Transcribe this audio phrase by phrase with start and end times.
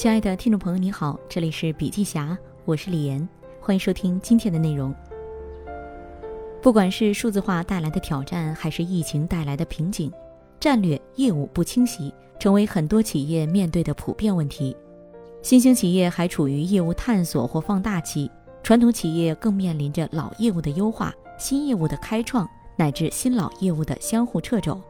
[0.00, 2.34] 亲爱的听众朋友，你好，这里是笔记侠，
[2.64, 3.28] 我是李岩，
[3.60, 4.94] 欢迎收听今天的内容。
[6.62, 10.10] 不管是数字化带来的挑战，还是疫情带来的瓶颈，
[10.58, 14.74] 战略业务不清晰，成为很多企业面对的普遍问题。
[15.42, 18.30] 新兴企业还处于业务探索或放大期，
[18.62, 24.80] 传统企业更面临着老业务的优化、新业务的开创，乃至新老业务的相互掣肘。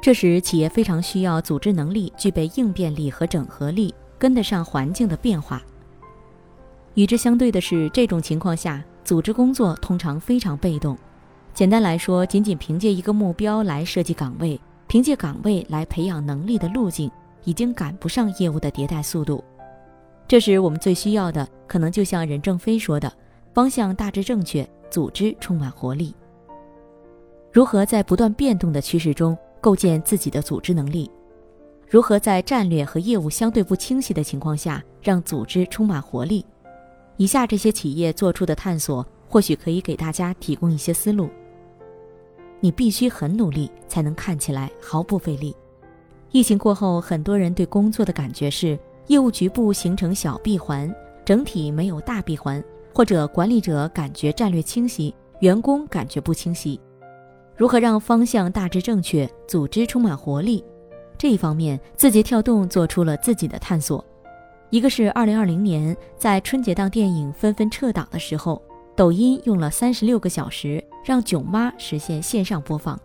[0.00, 5.60] 这时，企业非常需要组织能力，具备应变力和整合力，跟得上环境的变化。
[6.94, 10.96] 与之相对的是，这种情况下，组织工作通常非常被动。
[11.52, 17.10] 简单来说，仅仅凭借一个目标来设计岗位，凭借岗位来培养能力的路径，
[17.42, 19.42] 已经赶不上业务的迭代速度。
[20.28, 23.12] 这时，我们最需要的，可能就像任正非说的
[23.52, 26.14] ：“方向大致正确，组织充满活力。”
[27.50, 29.36] 如何在不断变动的趋势中？
[29.60, 31.10] 构建自己的组织能力，
[31.92, 36.42] 如何在战略和业务相对不清晰的情况下让组织充满活力？
[37.18, 41.28] 以下这些企业做出的探索，或许可以给大家提供一些思路。
[42.60, 45.54] 你必须很努力，才能看起来毫不费力。
[46.30, 50.90] 疫情过后，很多人对工作的感觉是业务局部形成小闭环，
[51.26, 56.80] 整体没有大闭环，或者管理者感觉战略清晰，员工感觉不清晰。
[57.54, 60.64] 如何让方向大致正确，组织充满活力？
[61.22, 64.04] 这一方面，字节跳动做出了自己的探索。
[64.70, 68.60] 一个是2020年在春节档电影纷纷撤档的时候，
[68.96, 72.96] 抖音用了三十六个小时让囧妈实现线上播放；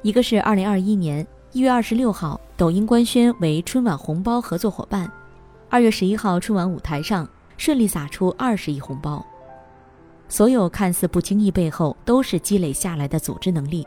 [0.00, 5.06] 一个是2021年1月26号，抖音官宣为春晚红包合作伙伴
[5.68, 9.22] ，2月11号春晚舞台上顺利撒出二十亿红包。
[10.26, 13.86] 所有看似不经意背后，都是积累下来的组织能力。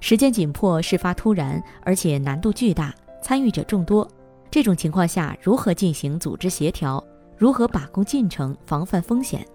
[0.00, 4.08] 时间紧迫，事发突然，而且难度巨大，参与者众多。
[4.50, 7.02] 这种情况下，如何进行组织协调？
[7.36, 9.46] 如何把控进程，防范风险？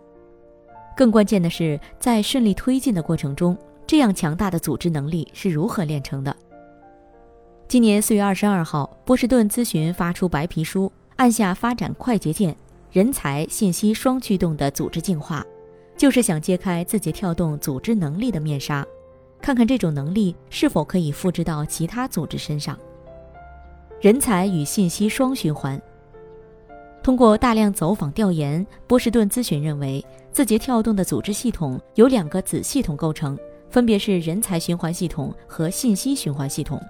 [0.96, 6.36] 更关键的是，在顺利推进的过程中，这样强大的组织能力是如何练成的？
[7.68, 12.56] 今年四月二十二号，波士顿咨询发出白皮书，按下发展快捷键，
[12.92, 15.44] 人才、信息双驱动的组织进化。
[15.98, 18.86] 就是想揭开字节跳动组织能力的面纱，
[19.44, 22.80] 看看这种能力是否可以复制到其他组织身上。
[24.00, 25.80] 人才与信息双循环。
[27.04, 33.38] 通过大量走访调研，波士顿咨询认为，字节跳动的组织系统由两个子系统构成，
[33.70, 36.82] 分别是人才循环系统和信息循环系统，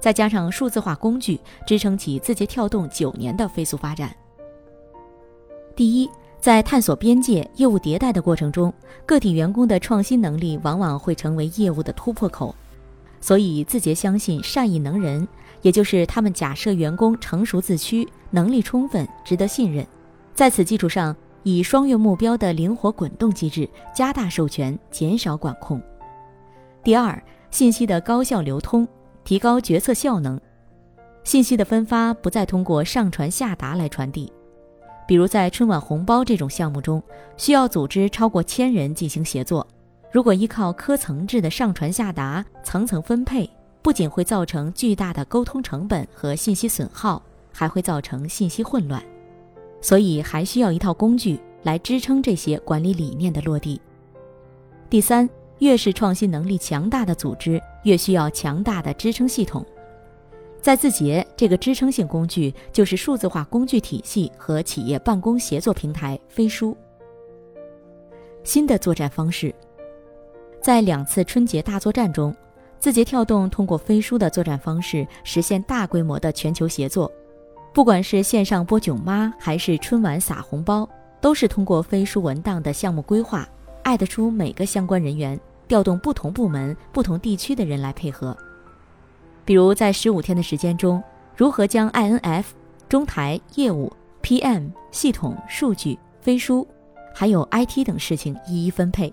[0.00, 4.12] 再加上数字化工具，支撑起字节跳动九年的飞速发展。
[5.76, 6.10] 第一。
[6.40, 8.72] 在探索边界、业务迭代的过程中，
[9.04, 12.54] 个体员工的创新能力往往会成为业务的突破口。
[13.20, 15.28] 所以，字节相信善意能人，
[15.60, 19.86] 也就是他们假设员工成熟自驱、能力充分、值得信任。
[20.34, 25.78] 在此基础上，以双月目标的灵活滚动机制，加大授权，减少管控。
[26.82, 28.88] 第二，信息的高效流通，
[29.24, 30.40] 提高决策效能。
[31.22, 34.32] 信息的分发不再通过上传下达来传递。
[35.10, 37.02] 比如在春晚红包这种项目中，
[37.36, 39.66] 需要组织超过千人进行协作。
[40.12, 43.50] 如果依靠科层制的上传下达、层层分配，
[43.82, 47.20] 不仅会造成巨大的沟通成本和信息损耗，
[47.52, 49.02] 还会造成信息混乱。
[49.80, 53.80] 所以还需要一套工具来支撑这些管理理念的落地。
[54.88, 55.28] 第三，
[55.58, 59.66] 越是创新能力强大的组织，越需要强大的支撑系统。
[60.62, 66.76] 在字节，这个支撑性工具就是数字化工具体系和企业办公协作平台飞书。
[68.44, 69.54] 新的作战方式，
[70.60, 72.34] 在两次春节大作战中，
[72.78, 77.10] 字节跳动通过飞书的作战方式实现大规模的全球协作。
[77.72, 80.86] 不管是线上播囧妈，还是春晚撒红包，
[81.22, 83.48] 都是通过飞书文档的项目规划，
[83.82, 88.36] 艾特出每个相关人员，调动不同部门、不同地区的人来配合。
[89.44, 91.02] 比如在十五天的时间中，
[91.36, 92.44] 如何将 INF、
[92.88, 93.92] 中台业务、
[94.22, 96.66] PM、系统、数据、飞书，
[97.14, 99.12] 还有 IT 等事情一一分配，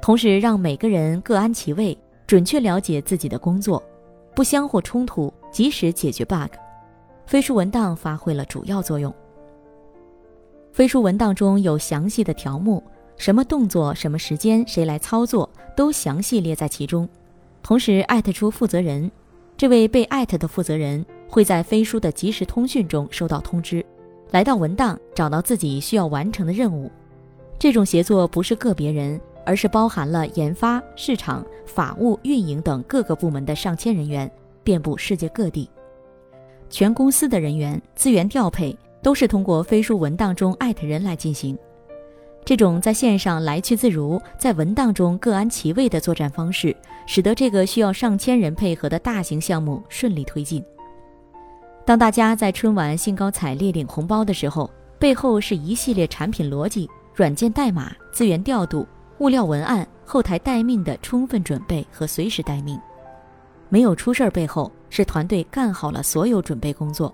[0.00, 1.96] 同时让每个人各安其位，
[2.26, 3.82] 准确了解自己的工作，
[4.34, 6.52] 不相互冲突，及时解决 bug。
[7.26, 9.12] 飞书文档发挥了主要作用。
[10.72, 12.82] 飞书文档中有详细的条目，
[13.16, 17.08] 什么动作、什么时间、谁来操作，都详细列在其中，
[17.62, 19.10] 同时艾特出负责人。
[19.58, 23.84] 这位被艾特的负责人会在飞书的即时通讯中收到通知，
[24.30, 26.88] 来到文档找到自己需要完成的任务。
[27.58, 34.30] 这种协作不是个别人，而是包含了研发、市场、法务、运营等各个部门的上千人员，
[34.62, 35.68] 遍布世界各地。
[36.70, 41.58] 全公司的人员资源调配都是通过飞书文档中艾特人来进行。
[42.44, 46.74] 这种在线上来去自如，在文档中各安其位的作战方式，
[47.06, 50.64] 使得这个需要上千人配合的大型项目顺利推进。
[51.84, 58.86] 当大家在春晚兴高采烈领红包的时候，背后是一系列产品逻辑、软件代码、资源调度、
[59.18, 62.80] 物料文案、后台待命的充分准备和随时待命。
[63.68, 67.12] 没有出事儿，背后是团队干好了所有准备工作。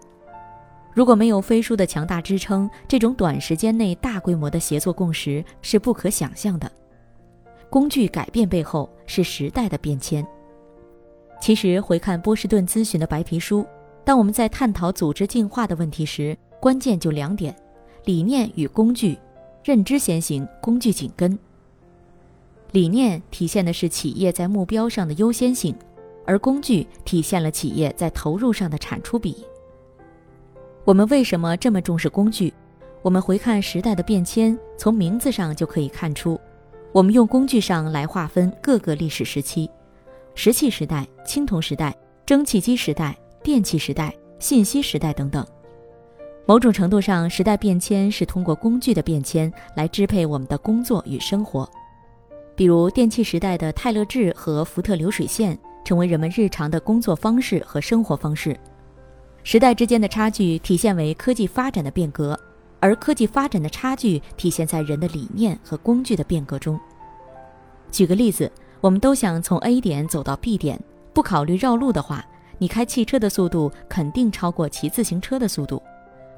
[0.95, 6.71] 如果没有飞书的强大支撑，这种短时间内大规模的协作共识是不可想象的。
[7.69, 10.25] 工具改变背后是时代的变迁。
[11.41, 13.67] 其实回看波士顿咨询的白皮书，
[14.05, 17.55] 当我们在探讨组织进化的问题时，关键就两点：
[18.05, 19.19] 理念与工具，
[19.65, 21.37] 认知先行，工具紧跟。
[22.71, 25.75] 理念体现的是企业在目标上的优先性，
[26.25, 29.45] 而工具体现了企业在投入上的产出比。
[30.85, 32.53] 我们为什么这么重视工具？
[33.01, 36.39] 我们回看时代的变迁，从名字上就可以看出。
[36.93, 39.71] 我们用工具上来划分各个历史时期：
[40.35, 41.97] 石器时代、青铜时代、
[42.27, 45.43] 蒸汽机时代、电气时代、信息时代等等。
[46.45, 51.67] 某种程度上，时代变迁是通过工具的变迁来支配我们的工作与生活。
[52.55, 58.55] 比如，电气时代的泰勒制和福特流水线成为人们日常的工作方式和生活方式。
[59.47, 62.39] 时代之间的差距体现为科技发展的变革，
[62.81, 66.81] 而科技发展的差距体现在人的理念和工具的变革中。
[67.91, 68.51] 举个例子，
[68.81, 70.83] 我们都想从 A 点走到 B 点，
[71.13, 72.25] 不考虑绕路的话，
[72.57, 75.81] 你开汽车的速度肯定超过骑自行车的速度，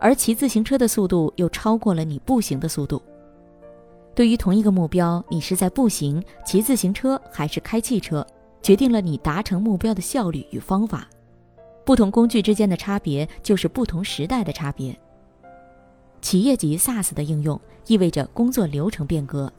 [0.00, 3.00] 而骑自行车的速度又超过了你步行的速度。
[4.16, 8.26] 对于同一个目标，你是在步行、骑自行车还是开汽车，
[8.62, 11.08] 决定了你达成目标的效率与方法。
[11.86, 14.98] 不同工具之间的差别，就是不同时代的差别。
[16.20, 19.50] 企业级 SaaS 的应用意味着工作流程变革。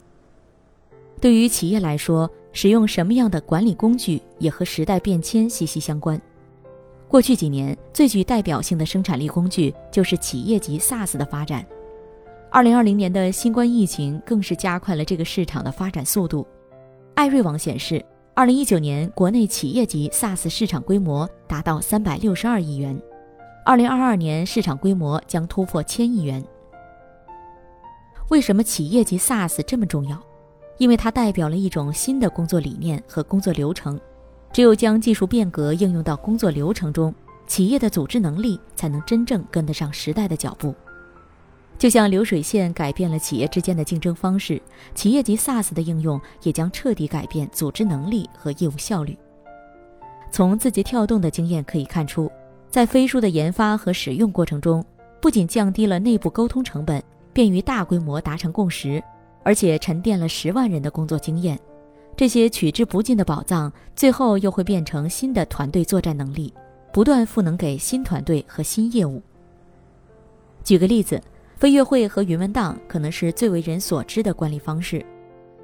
[1.18, 6.20] 对于企业来说，使用什么样的管理工具也和时代变迁息息相关。
[7.08, 11.64] 过去几年最具代表性的生产力工具就是企业级 SaaS 的发展。
[12.50, 16.46] 二零二零年的新冠疫情更是加快了这个市场的发展速度。
[17.14, 18.04] 艾瑞网显示。
[18.38, 22.96] 二零一九年，国内企业级 SaaS 市场规模达到三百六十二亿元，
[23.64, 26.40] 二零二二年市场规模将突破千亿元。
[28.28, 30.16] 为什么企业级 SaaS 这么重要？
[30.76, 34.00] 因为它代表了一种新的工作理念和工作流程。
[34.52, 37.12] 只有将技术变革应用到工作流程中，
[37.48, 40.72] 企业的组织能力才能真正跟得上时代的脚步。
[41.78, 44.60] 就像流水线改变了企业之间的竞争方式，
[44.96, 49.16] 企业级 SaaS 的应用也将彻底改变组织能力和业务效率。
[50.32, 52.28] 从字节跳动的经验可以看出，
[52.68, 54.84] 在飞书的研发和使用过程中，
[55.22, 57.00] 不仅降低了内部沟通成本，
[57.32, 59.00] 便于大规模达成共识，
[59.44, 61.56] 而且沉淀了十万人的工作经验。
[62.16, 66.52] 这些取之不尽的宝藏，最后又会变成新的团队作战能力，
[66.92, 69.22] 不断赋能给新团队和新业务。
[70.64, 71.22] 举个例子。
[71.58, 75.04] 飞跃会和云文档可能是最为人所知的管理方式。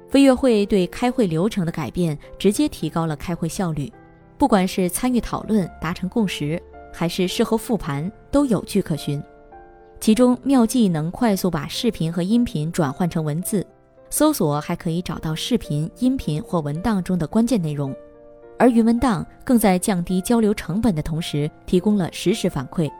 [0.09, 3.91] 飞跃会对开会流程的改变，直接提高了开会效率。
[4.37, 6.61] 不管是参与讨论、达成共识，
[6.93, 9.23] 还是事后复盘，都有据可循。
[10.01, 13.65] 其中妙计能快速把视频和音频转换成文字，
[14.09, 17.95] 搜索还可以找到视频、音频或文档中的关键内容。
[18.59, 22.91] 而云文档更在降低交流成本的同时，提供了实时反馈。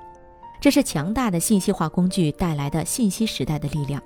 [0.60, 4.02] 这是强大的信息化工具带来的信息时代的力量。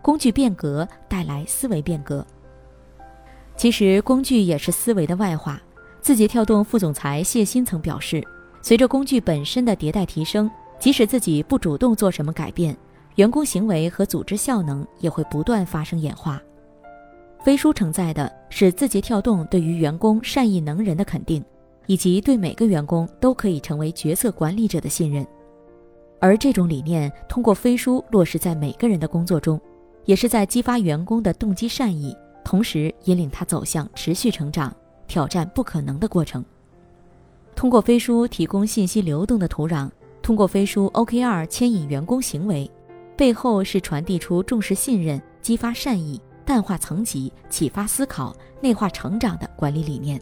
[0.00, 2.26] 工具变革带来思维变革。
[3.56, 5.60] 其实工具也是思维的外化。
[6.00, 8.22] 字节跳动副总裁谢鑫曾表示，
[8.60, 12.76] 随着工具本身的迭代提升，即使自己不主动做什么改变，
[13.14, 16.42] 员工行为和组织效能也会不断发生演化。
[17.42, 21.42] 飞书承载的是字节跳动对于员工善意能人的肯定。
[21.86, 25.26] 以及对每个员工都可以成为角色管理者的信任，
[26.20, 29.60] 而这种理念通过飞书落实在每个人的工作中，
[30.04, 34.74] 也是在激发员工的动机善意，同时引领他走向持续成长、
[35.06, 36.44] 挑战不可能的过程。
[37.54, 39.90] 通过飞书提供信息流动的土壤，
[40.22, 42.70] 通过飞书 OKR 牵引员工行为，
[43.16, 50.20] 背后是传递出重视信任、激发善意、淡化层级、启发思考、内化成长的管理理念。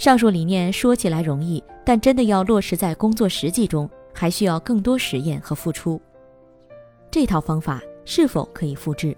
[0.00, 6.00] 上述理念说起来容易，但真的要落实在工作实际中，还需要更多实验和付出。
[7.10, 9.14] 这套方法是否可以复制？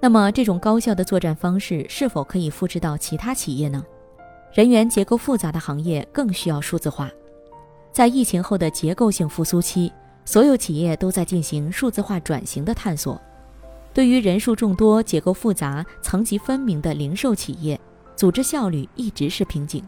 [0.00, 3.86] 那么，这种高效的作战方式是否可以复制到其他企业呢？
[4.52, 7.08] 人员结构复杂的行业更需要数字化。
[7.92, 9.92] 在疫情后的结构性复苏期，
[10.24, 13.20] 所有企业都在进行数字化转型的探索。
[13.94, 17.80] 对于人数众多、结构复杂、层级分明的零售企业，
[18.20, 19.82] 组织效率一直是瓶颈。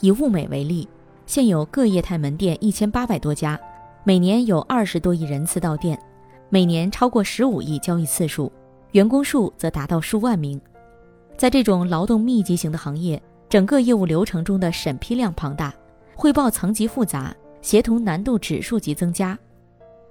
[0.00, 0.88] 以物美为例，
[1.24, 3.56] 现有各业态门店一千八百多家，
[4.02, 5.96] 每年有二十多亿人次到店，
[6.48, 8.50] 每年超过十五亿交易次数，
[8.90, 10.60] 员工数则达到数万名。
[11.36, 15.72] 在这种劳动密集型的行业，整个业务流程中的审批量庞大，
[16.16, 19.38] 汇报层级复杂，协同难度指数级增加。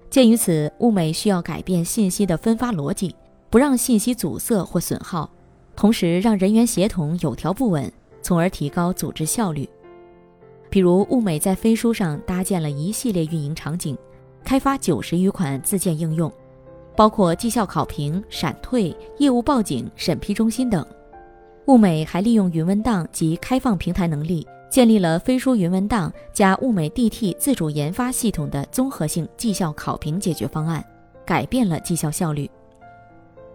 [0.09, 3.13] 鉴于此，物美需要改变信息的分发逻辑，
[3.49, 5.29] 不让信息阻塞或损耗，
[5.79, 7.89] 同时让人员协同有条不紊，
[8.21, 9.65] 从而提高组织效率。
[10.69, 13.97] 比如，物美在飞书上搭建了一系列运营场景，
[14.43, 16.29] 开发九十余款自建应用，
[16.97, 20.85] 包括绩效考评、闪退、业务报警、审批中心等。
[21.67, 30.83] 物美还利用云文档及开放平台能力，建立了飞书云文档加物美 DT 自主研发系统的综合性绩效考评解决方案，
[31.25, 32.51] 改变了绩效效率。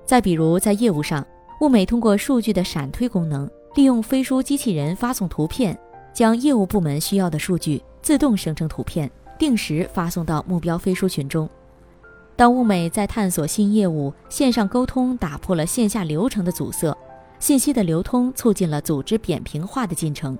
[0.07, 1.23] 再比如，在业务上，
[1.64, 5.75] 物美通过数据的闪推功能，利用飞书机器人发送图片，
[6.12, 11.49] 将业务部门需要的数据自动生成图片，定时发送到目标飞书群中。
[12.37, 16.94] 当物美在探索新业务，线上沟通打破了线下流程的阻塞。
[17.38, 20.38] 信息的流通促进了组织扁平化的进程，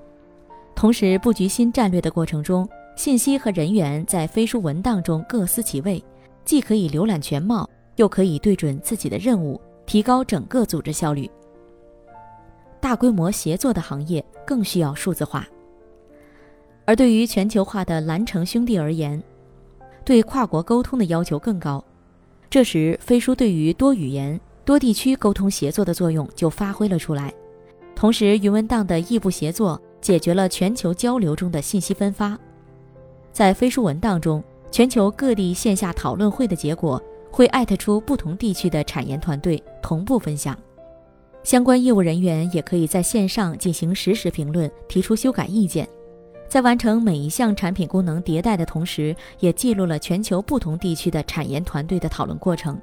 [0.75, 6.05] 同时布局新战略的过程中，信息和人员在飞书文档中各司其位，
[6.45, 7.67] 既可以浏览全貌，
[7.97, 11.31] 又可以对准自己的任务，提高整个组织效率。
[12.81, 15.47] 大规模协作的行业更需要数字化，
[16.85, 19.23] 而对于全球化的蓝城兄弟而言，
[20.05, 21.83] 对跨国沟通的要求更高，
[22.51, 24.41] 这时飞书对于多语言。
[24.67, 27.31] 多地区沟通协作的作用就发挥了出来，
[27.95, 32.39] 同时云文档的异步协作解决了全球交流中的信息分发。
[33.31, 36.99] 在飞书文档中，全球各地线下讨论会的结果
[37.35, 40.57] 会艾特出不同地区的产研团队同步分享，
[41.43, 45.89] 相关业务人员也可以在线上进行实时评论，提出修改意见。
[46.47, 52.81] 在完成每一项产品功能迭代的同时，也记录了全球不同地区的产研团队的讨论过程。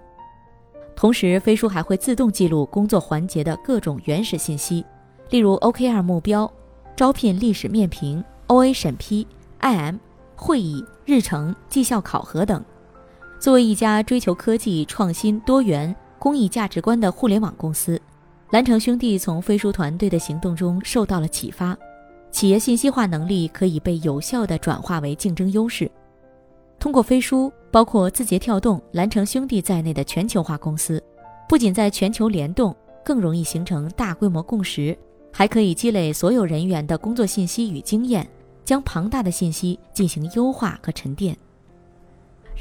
[0.98, 4.86] 同时，飞书还会自动记录工作环节的各种原始信息，
[5.29, 6.51] 例如 OKR 目标、
[6.93, 9.25] 招聘历史面评、OA 审批、
[9.62, 9.96] IM
[10.36, 12.62] 会议日程、绩效考核等。
[13.41, 18.00] 作为一家追求科技创新、多元、公益价值观的互联网公司，
[18.51, 21.75] 蓝城兄弟从飞书团队的行动中受到了启发，
[22.29, 25.89] 企业信息化能力可以被有效地转化为竞争优势。
[26.79, 27.51] 通过飞书。
[27.71, 31.01] 包括字节跳动、蓝城兄弟在内的全球化公司，
[31.48, 34.93] 不仅在全球联动更容易形成大规模共识，
[35.31, 38.27] 还可以积累所有人员的工作信息与经验，
[38.65, 41.33] 将庞大的信息进行优化和沉淀。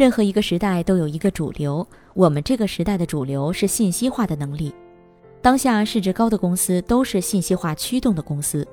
[0.00, 4.75] 任何一个时代都有一个主流，我们这个时代的主流是信息化的能力。
[5.42, 8.66] 当下市值高的公司都是信息化驱动的公司，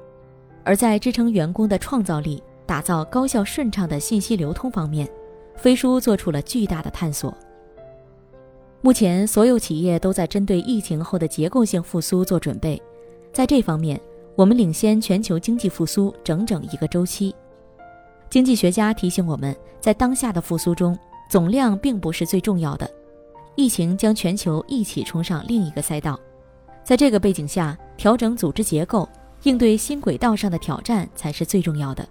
[0.63, 5.05] 而在支撑员工的创造力、打造高效顺畅的信息流通方面。
[5.57, 7.37] 飞书做出了巨大的探索。
[8.79, 12.81] 目前，所有企业都在针对疫情后的结构性复苏做准备。
[13.33, 13.99] 在这方面，
[14.33, 17.35] 我们领先全球经济复苏整整一个周期。
[18.29, 20.97] 经济学家提醒我们，在当下的复苏中，
[21.29, 22.89] 总量并不是最重要的。
[23.55, 26.19] 疫情将全球一起冲上另一个赛道。
[26.83, 29.07] 在这个背景下，调整组织结构，
[29.43, 32.07] 应对新轨道上的挑战才是最重要的。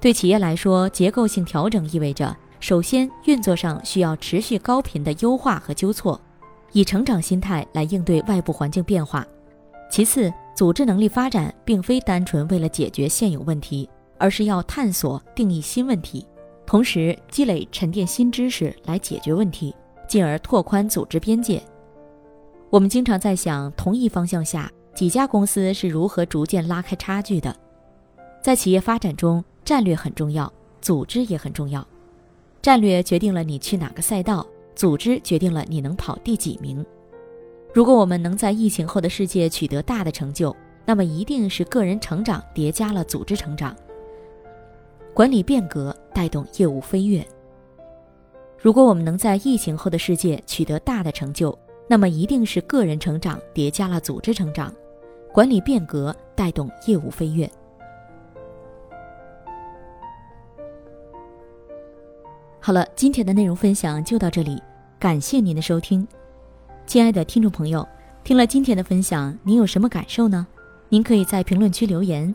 [0.00, 2.36] 对企业来说，结构性调整意味着。
[2.58, 6.18] 首先，运作上需要持续高频的优化和纠错，
[6.72, 9.24] 以成长心态来应对外部环境变化。
[9.90, 16.26] 其次，组织能力发展并非单纯为了解决现有问题，而是要探索、定义新问题，
[16.66, 19.74] 同时积累、沉淀新知识来解决问题，
[20.08, 21.62] 进而拓宽组织边界。
[22.68, 27.54] 我们经常在想，同一方向下几家公司是如何逐渐拉开差距的。
[28.42, 31.86] 在企业发展中，战略很重要，组织也很重要。
[32.60, 34.44] 战略决定了你去哪个赛道，
[34.74, 36.84] 组织决定了你能跑第几名。
[37.72, 40.54] 如果我们能在疫情后的世界取得大的成就，
[40.84, 43.76] 那么一定是个人成长叠加了组织成长。
[45.16, 47.26] 管理变革带动业务飞跃。
[48.58, 51.58] 如果我们能在疫情后的世界取得大的成就，
[51.88, 54.70] 那么一定是个人成长叠加了组织成长。
[55.32, 57.50] 管理变革带动业务飞跃。
[62.60, 64.62] 好了，今天的内容分享就到这里，
[64.98, 66.06] 感谢您的收听，
[66.84, 67.88] 亲爱的听众朋友，
[68.22, 70.46] 听了今天的分享，您有什么感受呢？
[70.90, 72.34] 您可以在评论区留言，